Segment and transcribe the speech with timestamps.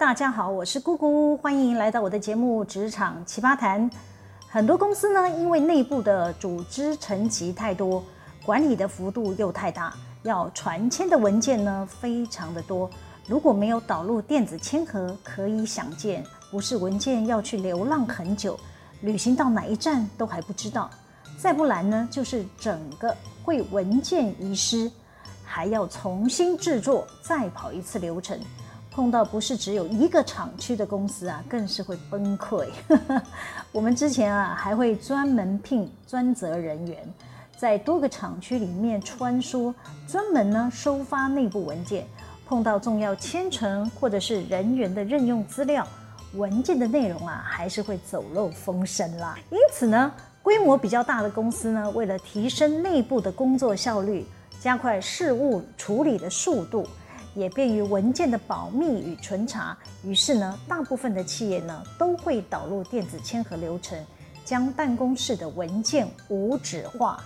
[0.00, 3.90] 大家好，我是姑姑，欢迎来到我的节目《职场奇葩谈》。
[4.48, 8.02] 很多公司呢，因为内部的组织层级太多，
[8.42, 9.92] 管理的幅度又太大，
[10.22, 12.88] 要传签的文件呢非常的多。
[13.26, 18.58] 如果没有导入电子签核，可以想见，不是文件要去流浪很久，
[19.02, 20.88] 旅行到哪一站都还不知道。
[21.36, 24.90] 再不然呢，就是整个会文件遗失。
[25.44, 28.38] 还要重新制作，再跑一次流程。
[28.90, 32.66] 碰到不是只有一个厂区的公司啊，更是会崩溃。
[33.70, 36.98] 我们之前啊，还会专门聘专责人员，
[37.56, 39.72] 在多个厂区里面穿梭，
[40.08, 42.04] 专门呢收发内部文件。
[42.46, 45.86] 碰到重要签呈或者是人员的任用资料，
[46.34, 49.38] 文件的内容啊，还是会走漏风声啦。
[49.50, 54.26] 因此呢，规模比较大的公司呢，为了提升内部的工作效率。
[54.60, 56.86] 加快事务处理的速度，
[57.34, 59.76] 也便于文件的保密与存查。
[60.04, 63.98] 于是呢，大部分的企业呢都会导入电子签核流程，
[64.44, 67.22] 将办公室的文件无纸化。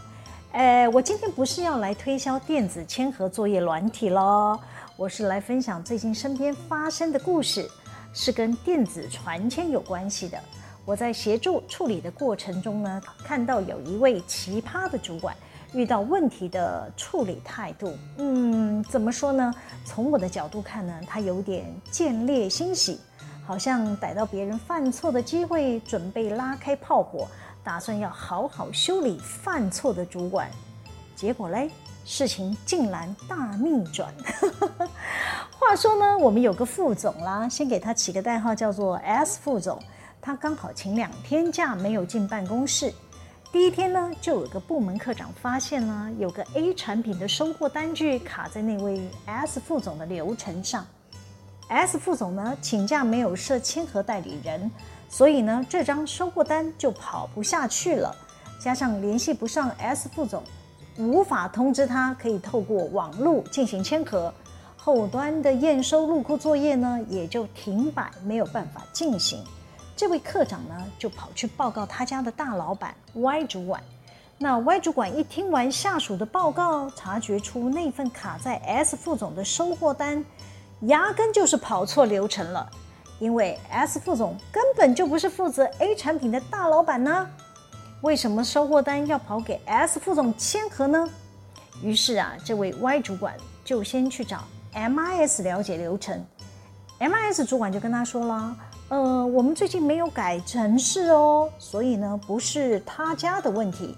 [0.52, 4.60] 诶，我今天不是要来推销电子签核作业软体咯，
[4.97, 7.69] 我是来分享最近身边发生的故事，
[8.12, 10.38] 是跟电子传签有关系的。
[10.85, 15.35] 我在协助处理的过程中呢，看到有一位奇葩的主管。
[15.73, 19.53] 遇到问题的处理态度，嗯，怎么说呢？
[19.85, 23.01] 从我的角度看呢，他有点见猎心喜，
[23.45, 27.27] 好像逮到别人犯错的机会，准备拉开炮火，
[27.65, 30.49] 打算要好好修理犯错的主管。
[31.17, 31.69] 结果嘞，
[32.05, 34.15] 事情竟然大逆转。
[35.59, 39.83] 话说呢，我们有个副总啦，先给他起个代号叫做 S 副总，
[40.25, 42.91] 他刚好请两天假，没有进办公室。
[43.53, 50.86] 第一天呢，就有个部门科长发现呢有个 A 产品的收货单据卡在那位 S 副总的流程上。
[51.69, 54.71] S 副总呢请假没有设签核代理人，
[55.10, 58.16] 所以呢这张收货单就跑不下去了。
[58.59, 60.43] 加上联系不上 S 副总，
[60.97, 64.32] 无法通知他可以透过网络进行签核，
[64.75, 69.44] 后端的验收入库作业呢也就停摆，没有办法进行。
[69.97, 73.82] 这位科长呢，就跑去报告他家的大老板 Y 主管。
[74.37, 80.25] 那 Y 主管一听完下属的报告，察觉出那份卡在 S 副总的收货单，
[80.82, 82.69] 压根就是跑错流程了。
[83.21, 87.31] 因为 S 副总根本就不是负责 A 产品的大老板呢，
[88.00, 91.09] 为什么收货单要跑给 S 副总签核呢？
[91.81, 94.43] 于是啊，这位 Y 主管就先去找
[94.75, 96.25] MIS 了解流程。
[96.99, 98.56] MIS 主管就跟他说了。
[98.94, 103.93] 呃，我们最近没有改城市哦，所以呢，不是他家的问题。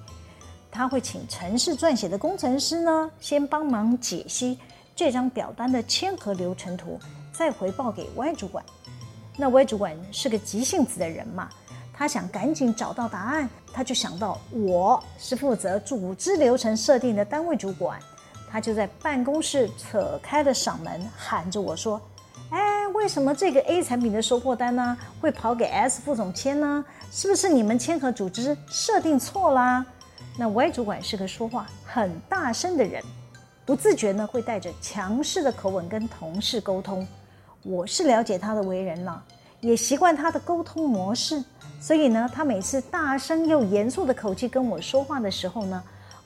[0.71, 4.59] 他会请城市撰写的工程师呢，先帮忙解析
[4.95, 6.99] 这张表单的签核流程图，
[7.31, 8.65] 再回报给 Y 主管。
[9.37, 11.51] 那 Y 主管是个急性子的人嘛，
[11.93, 18.01] 他想赶紧找到答案，他就想到我是负责组织流程设定的单位主管，
[18.51, 22.01] 他就在办公室扯开了嗓门喊着我说。
[22.51, 26.85] 哎，为什么这个 A 产品的收货单呢会跑给 S 副总签呢？
[27.11, 29.85] 是不是你们签核组织设定错啦？
[30.39, 33.03] 那 Y 主管是个说话很大声的人，
[33.65, 37.07] 不自觉呢会带着强势的口吻跟同事沟通。
[37.63, 39.21] 我是了解他的为人了，
[39.61, 41.43] 也习惯他的沟通模式，
[41.81, 45.83] 所以呢，他每次大声又严肃的口气跟我说话的时候呢，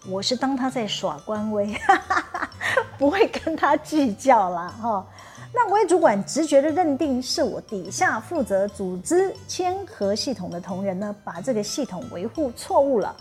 [0.07, 2.51] 我是当他在耍官威，哈哈哈，
[2.99, 4.69] 不会跟他计较啦。
[4.69, 5.07] 哈。
[5.53, 13.15] 那 Y 主管直觉的认定是我底下负责组织签核系统的同仁呢，把这个系统维护错误了。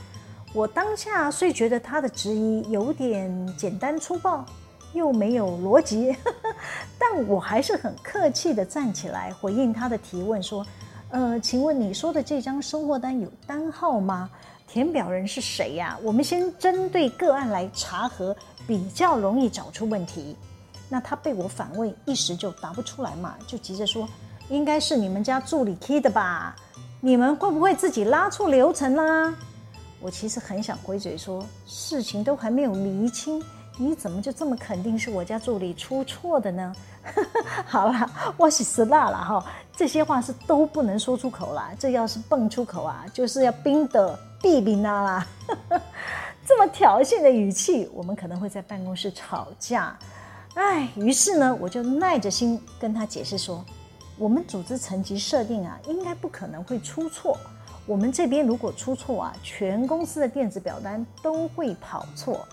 [0.53, 4.45] 我当下虽觉得他的质疑有点简单粗暴，
[4.93, 6.15] 又没有逻辑，
[6.99, 10.65] 但我还是很客气的站起来回应他的提问说
[11.09, 14.29] ：“呃，请问你说的这张收货单有单号吗？
[14.67, 15.97] 填表人是谁呀？
[16.03, 18.35] 我们先针对个案来查核，
[18.67, 20.35] 比较容易找出问题。”
[20.89, 24.09] 那他被我反问，一时就答不出来嘛，就急着说
[24.49, 26.55] ：“应该是你们家助理 key 的吧？
[26.99, 29.33] 你们会不会自己拉错流程啦？”
[30.01, 33.43] 我其实很想回嘴说：“事情都还没有厘清，
[33.77, 36.73] 你怎么就这么肯定是我家助理出错的呢？”
[37.65, 39.45] 好啦，我是死辣了哈，
[39.75, 41.71] 这些话是都不能说出口啦。
[41.77, 45.25] 这要是蹦出口啊，就是要冰的毙命啦！
[46.45, 49.97] 这么挑衅的语气，我们可能会在办公室吵架。
[50.59, 53.63] 哎，于是呢，我就耐着心跟他解释说，
[54.17, 57.37] 我们组织层级设定啊，应该不可能会出错。
[57.85, 62.45] 我们这边如果出错啊，全公司的电子表单都会跑错。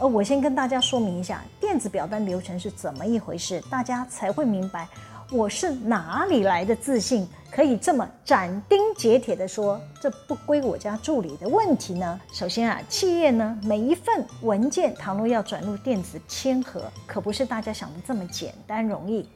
[0.00, 4.88] 呃我先跟大家说明一下，电子表单流程是怎么一回事，大家才会明白
[5.34, 12.20] 我是哪里来的自信，可以这么斩钉截铁地说这不归我家助理的问题呢？
[12.32, 19.28] 首先啊，企业呢每一份文件，倘若要转入电子签核，可不是大家想的这么简单容易。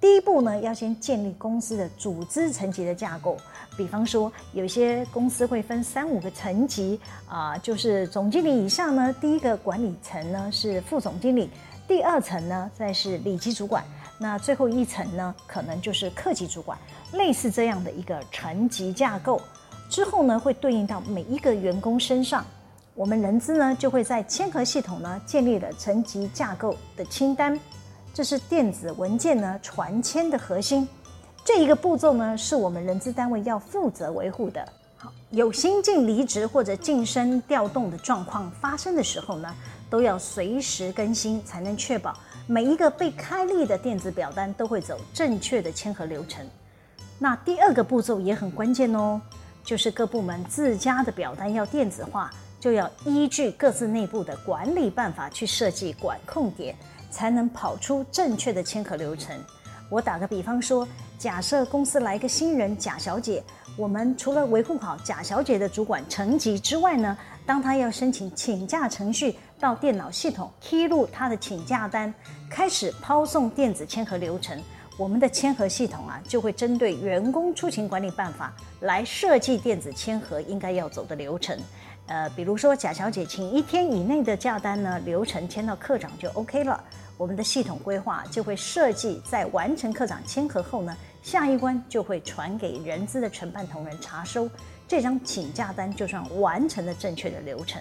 [0.00, 3.36] 第一步呢，要先建立公司的组织层级的架构。
[3.76, 11.50] 比方说，有些公司会分三五个层级啊，就是总经理以上呢，第一个管理层呢是副总经理，
[11.88, 13.84] 第二层呢再是里级主管，
[14.22, 16.78] 那最后一层呢可能就是客级主管，
[17.14, 19.40] 类似这样的一个层级架构。
[19.88, 22.44] 之后呢会对应到每一个员工身上，
[22.94, 27.58] 我们人资呢就会在签核系统呢建立了层级架构的清单。
[28.12, 30.86] 这是电子文件呢传签的核心，
[31.42, 34.68] 这一个步骤呢是我们人资单位要负责维护的。
[34.98, 39.54] 好，有新进离职或者晋升调动的状况发生的时候呢，
[39.88, 42.14] 都要随时更新，才能确保
[42.46, 46.44] 每一个被开立的电子表单都会走正确的签核流程。
[47.18, 49.20] 那第二个步骤也很关键哦，
[49.64, 56.74] 就是各部门自家的表单要电子化，就要依据各自内部的管理办法去设计管控点。
[57.12, 59.36] 才能跑出正确的签核流程。
[59.90, 60.86] 我打个比方说，
[61.18, 63.42] 假设公司来个新人贾小姐，
[63.76, 72.14] 我们除了维护好贾小姐的主管层级之外呢，当她要申请请假程序到电脑系统披露她的请假单，
[72.48, 74.62] 开始抛送电子签核流程，
[74.96, 81.58] 我们的签核系统啊就会针对员工出勤管理办法来设计电子签核应该要走的流程。
[82.06, 86.82] 呃，比如说贾小姐请一天以内的假单呢，流程签到科长就 OK 了。
[87.20, 94.48] 我们的系统规划就会设计，在完成科长签核后呢，下一关就会传给人资的承办同仁查收，
[94.88, 97.78] 这张请假单就算完成了正确的流程。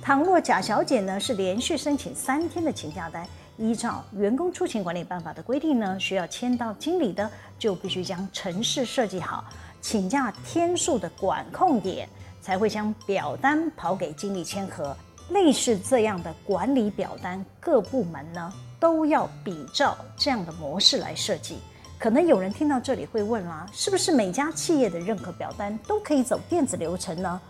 [0.00, 3.26] 倘若贾小姐呢是连续申请三天的请假单，
[3.58, 7.28] 依照员工出勤管理办法的规定呢，需要签到经理的，
[7.58, 9.44] 就必须将程式设计好
[9.80, 12.08] 请假天数的管控点。
[12.40, 14.96] 才会将表单跑给经理签核。
[15.30, 21.58] 类似这样的管理表单，各部门呢都要比照这样的模式来设计。
[21.98, 27.40] 可能有人听到这里会问啦，是不是每家企业的任何表单都可以走电子流程呢？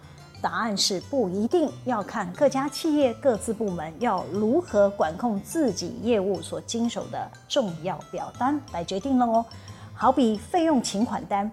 [0.41, 9.45] 答案是不一定，要看各家企业各自部门要如何管控自己业务所经手的重要表单来决定了哦。
[9.95, 11.51] 好比费用请款单。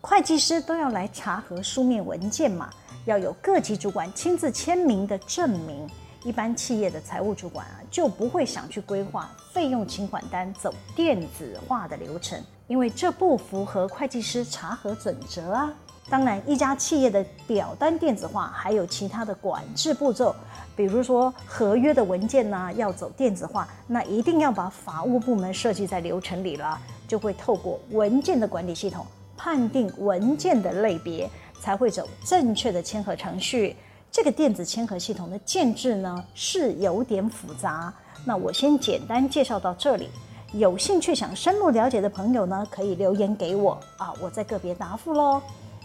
[0.00, 2.70] 会计师都要来查核书面文件嘛，
[3.04, 5.86] 要有各级主管亲自签名的证明。
[6.22, 15.72] 一般企业的财务主管啊，就不会想去规划费用请款单走电子化的流程，因为这不符合会计师查核准则啊。
[16.08, 20.34] 当然，一家企业的表单电子化还有其他的管制步骤，
[20.76, 29.06] 比如说合约的文件呢、要走电子化，那一定要把法务部门设计在流程里了，就会透过文件的管理系统。
[29.36, 31.26] 判定文件的类别，
[31.62, 33.74] 才会走正确的签核程序。
[34.12, 37.92] 这个电子签核系统的建制呢，是有点复杂。
[38.24, 40.08] 那我先简单介绍到这里。
[40.52, 45.40] 有兴趣想深入了解的朋友呢，可以留言给我啊，我再个别答复喽。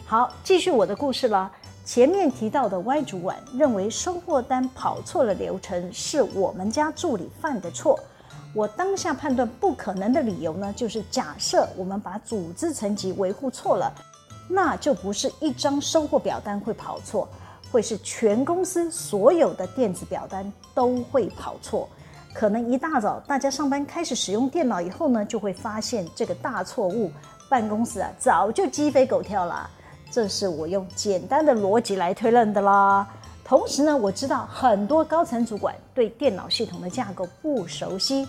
[0.07, 1.51] 好，继续我的故事了。
[1.85, 7.99] 前面提到的 Y 主管认为收货单跑错了流程，是我们家助理犯的错。
[8.55, 13.93] 我当下判断不可能的理由呢，就是假设我们把组织层级维护错了，
[14.49, 17.27] 那就不是一张收货表单会跑错，
[17.75, 21.89] 会是全公司所有的电子表单都会跑错。
[22.33, 27.11] 可能一大早大家上班开始使用电脑以后呢，就会发现这个大错误，
[27.49, 29.69] 办公室啊早就鸡飞狗跳了。
[30.09, 33.05] 这是我用简单的逻辑来推论的啦。
[33.43, 38.25] 同时呢，我知道很多高层主管对电脑系统的架构不熟悉。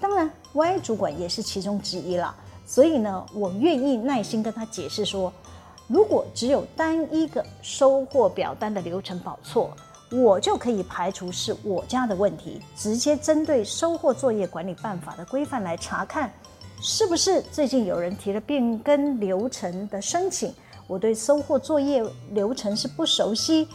[0.00, 2.34] 当然，Y 主管也是其中之一了。
[2.64, 5.30] 所以呢，我愿意耐心跟他解释说，
[5.88, 9.70] 如果只有单一个收货表单的流程跑错，
[10.10, 16.32] 我就可以排除是我家的问题，直接针对收货作业管理办法的规范来查看，
[16.80, 20.52] 是不是最近有人提了变更流程的申请，
[20.86, 23.68] 我对收货作业流程是不熟悉。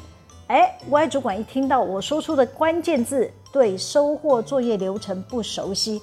[0.48, 6.02] 哎，Y 主管一听到我说出的关键字，对收货作业流程不熟悉，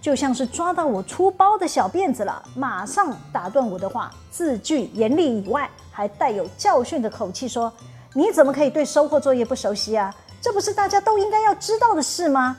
[0.00, 7.70] 就像是抓到我出包的小辫子了，马上打断我的话，字句严厉以外，还带有教训的口气说
[8.14, 10.14] ：“你怎么可以对收货作业不熟悉啊？
[10.40, 12.56] 这不是大家都应该要知道的事吗？”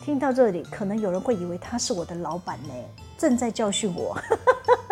[0.00, 2.74] 听到这里，可能有人会以为他是我的老板呢，
[3.18, 4.16] 正在教训我。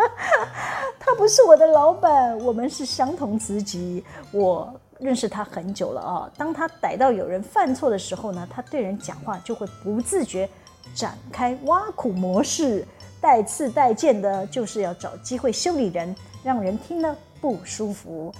[0.99, 4.73] 他不是我的老板，我们是相同职级，我。
[4.97, 10.49] 认识他很久了啊，当他逮到有人犯错的时候呢，他对人讲话就会不自觉
[10.93, 12.85] 展开挖苦模式，
[13.19, 18.33] 带刺带剑的，就是要找机会修理人，让人听了不舒服。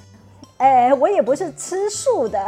[0.57, 2.47] 哎，我也不是吃素的，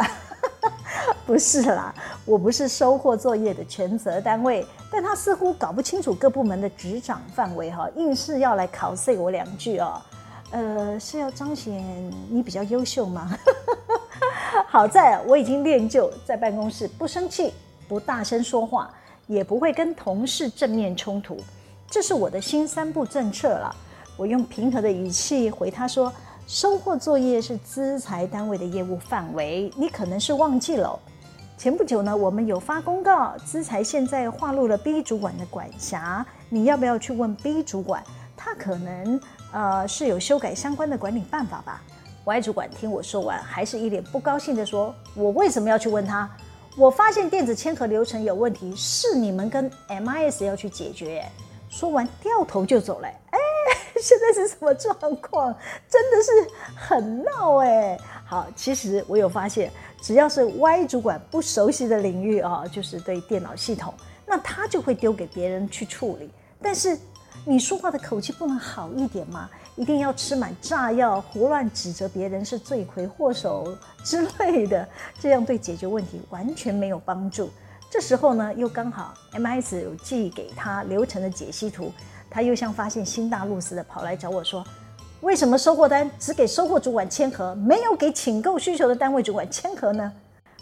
[1.25, 1.93] 不是啦，
[2.25, 10.01] 我不是收货作业的全责单位，但他似乎搞不清楚各部门的职掌范围哈，硬是要来考碎我两句哦。
[10.51, 11.73] 呃，是要彰显
[12.29, 13.37] 你比较优秀吗？
[14.69, 17.53] 好在我已经练就在办公室不生气、
[17.89, 18.89] 不大声说话，
[19.27, 21.37] 也不会跟同事正面冲突，
[21.87, 23.75] 这是我的新三步政策了。
[24.17, 26.11] 我用平和的语气回他说。
[26.49, 30.97] 收货作业是资财单位的业务范围，你可能是忘记了。
[31.57, 38.01] 前不久呢，我们有发公告，资财现在划入了 B 主管的管辖，你要不要去问 B 主管？
[38.37, 39.19] 他可能
[39.51, 41.83] 呃是有修改相关的管理办法吧。
[42.23, 46.29] Y 主管听我说完，还是一脸不高兴地说：“我为什么要去问他？
[46.77, 51.25] 我发现电子签核流程有问题，是你们跟 MIS 要去解决。”
[51.69, 53.07] 说完掉头就走了。
[53.07, 53.39] 哎。
[53.99, 55.53] 现在是什么状况？
[55.89, 56.31] 真的是
[56.75, 57.97] 很闹哎！
[58.27, 63.91] 好，其实我有发现，只要是 Y 主管不熟悉的领域啊，就是对电脑系统，
[64.23, 66.29] 那他就会丢给别人去处理。
[66.61, 66.95] 但是
[67.43, 69.49] 你说话的口气不能好一点吗？
[69.77, 74.85] 一定要吃满炸药，胡乱指责别人是罪魁祸首之类的，
[75.19, 77.51] 这样对解决问题完全没有帮助。
[77.89, 81.93] 这时候呢，又刚好 M S 有寄给他流程的解析图。
[82.29, 84.65] 他又像发现新大陆似的跑来找我说
[85.21, 90.11] ：“为什么收货单只给收货主管签核，没有给请购需求的单位主管签核呢？”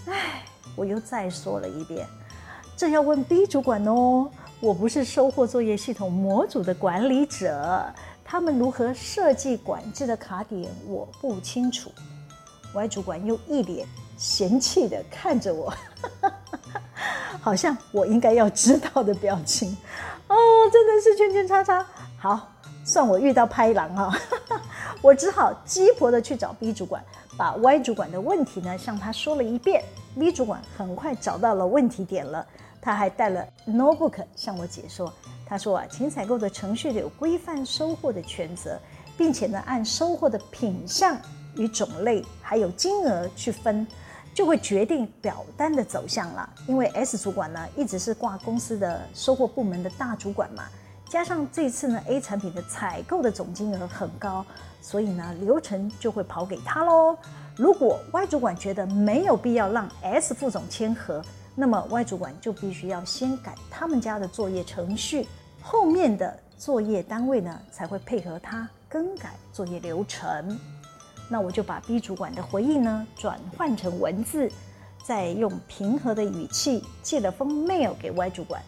[0.06, 0.44] 哎，
[0.76, 2.06] 我又再说了一遍，
[2.76, 4.30] 这要问 B 主管哦。
[4.62, 7.86] 我不是收货作业系统模组的管理者，
[8.28, 11.92] 他们如何设计管制的卡点我不清楚。
[12.74, 15.72] Y 主管又一脸嫌弃的看着我，
[17.40, 19.78] 好像我应该要知道的表情。
[20.28, 20.36] 哦，
[20.74, 21.86] 真的是圈圈叉叉。
[22.18, 22.52] 好，
[22.84, 24.14] 算我遇到拍狼啊！
[25.02, 27.02] 我只好鸡婆的去找 B 主管，
[27.38, 29.84] 把 Y 主管的问题呢向他说了一遍。
[30.18, 32.46] B 主管很快找到了问题点了，
[32.82, 35.14] 他还带了 notebook 向我解说。
[35.46, 38.80] 他说啊，请采购的程序有规范收货的权责，
[39.18, 41.18] 并且呢按收货的品相
[41.56, 43.86] 与种类还有金额去分。
[44.34, 50.66] 就会决定表单的走向了，因为 S 主管呢一直是挂公司的收货部门的大主管嘛，
[51.08, 54.46] 加上这次呢 A 产品的采购的总金额很高，
[54.82, 57.18] 所以呢流程就会跑给他喽。
[57.56, 61.22] 如果 Y 主管觉得没有必要让 S 副总签核，
[61.56, 65.26] 那么 Y 主管就必须要先改他们家的作业程序，
[65.62, 70.60] 后面的作业单位呢才会配合他更改作业流程。
[71.30, 74.52] 那我就把 B 主管的回应呢转换成文字，
[75.04, 78.62] 再用平和的语气寄了封 mail 给 Y 主管。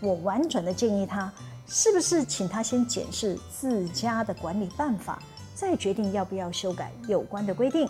[0.00, 1.32] 我婉转的建议他，
[1.68, 5.22] 是不是请他先检视自家的管理办法，
[5.54, 7.88] 再决定要不要修改有关的规定。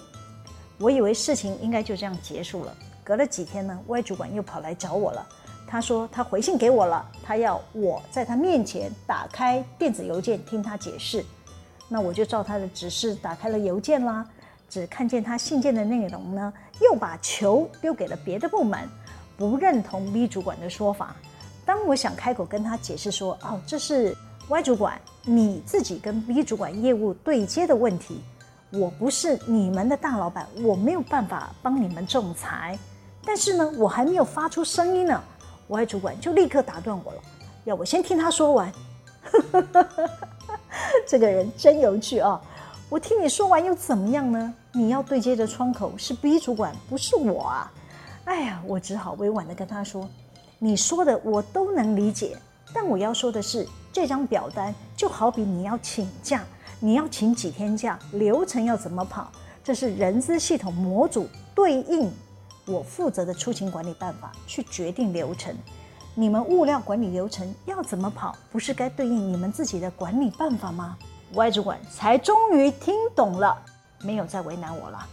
[0.79, 2.77] 我以为事情应该就这样结束了。
[3.05, 5.27] 隔了几天呢，Y 主管又跑来找我了。
[5.67, 11.25] 他说他回信给我了，他要我在他面前打开电子邮件听他解释。
[11.89, 14.27] 那我就照他的指示打开了邮件啦，
[14.69, 18.89] 只看见他信件的内容呢，又把球丢给了别的部门，
[19.37, 21.17] 不认同 B 主管的说法。
[21.65, 24.17] 当我想开口跟他解释说，哦，这是
[24.49, 28.21] Y 主管你自己跟 B 主管业务对接的问题，
[28.71, 32.79] 我不是你们的大老板，我没有办法帮你们仲裁。
[33.25, 35.23] 但是呢，我还没有发出声音呢
[35.67, 37.21] 我爱主管就立刻打断我了，
[37.65, 38.73] 要我先听他说完。
[41.07, 42.41] 这个人真有趣啊！
[42.89, 44.55] 我听你说完又怎么样呢？
[44.73, 47.73] 你要对接的窗口是 B 主管，不是我啊！
[48.25, 50.09] 哎呀，我只好委婉地跟他说
[50.59, 52.37] ：“你说的我都能理解，
[52.75, 56.45] 但我要说的是，这张表单就好比你要请假，
[56.81, 59.31] 你要请几天假，流程要怎么跑？
[59.65, 62.13] 这是人资系统模组对应
[62.67, 65.57] 我负责的出勤管理办法去决定流程。”
[66.15, 68.37] 你们物料管理流程要怎么跑？
[68.51, 70.97] 不是该对应你们自己的管理办法吗
[71.33, 73.57] ？Y 主管才终于听懂了，
[74.03, 75.09] 没有再为难我了。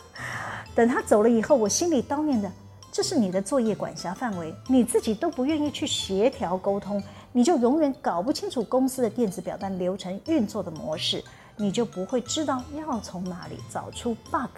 [0.76, 2.52] 等他走了以后，我心里叨念的：
[2.92, 11.24] 这是你的作业管辖范围，你自己都不愿意去协调沟通，你就永远搞不清楚公司的电子表单流程运作的模式，
[11.56, 14.50] 你就不会知道要从哪里找出 bug，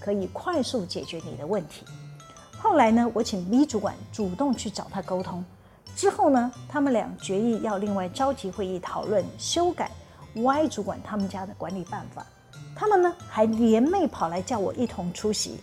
[0.00, 1.84] 可以快速解决你的问题。
[2.58, 5.44] 后来呢，我请 B 主管主动去找他沟通，
[5.94, 9.90] 之后呢，他们俩决议要另外召集会议讨论修改
[10.34, 12.26] Y 主管他们家的管理办法。
[12.74, 15.58] 他们呢还联袂跑来叫我一同出席。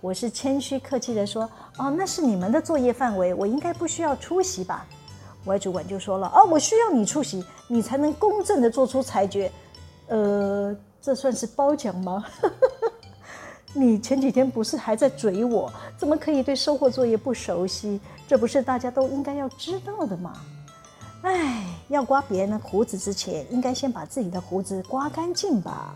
[0.00, 4.86] 我是谦虚客气地说：“哦，那是你们的作业范围，我应该不需要出席吧
[5.44, 9.50] ？”？”Y 主管就说了：“哦，我需要你出席，你才能公正的做出裁决。”
[10.08, 12.24] 呃，这算是褒奖吗？
[13.76, 18.00] 你前几天不是还在嘴我，怎么可以对收获作业不熟悉？
[18.26, 20.32] 这不是大家都应该要知道的吗？
[21.22, 25.94] 哎，要刮别人的胡子之前，应该先把自己的胡子刮干净吧。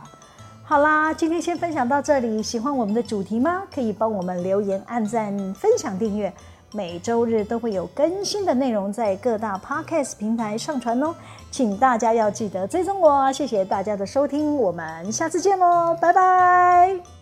[0.62, 2.42] 好啦，今天先分享到这里。
[2.42, 3.62] 喜欢我们的主题吗？
[3.74, 6.32] 可以帮我们留言、按赞、分享、订阅。
[6.72, 11.12] 每周日都会有更新的内容在各大 Podcast 平台上传哦，
[11.50, 13.32] 请大家要记得追踪我。
[13.32, 17.19] 谢谢大家的收听，我们下次见喽，拜拜。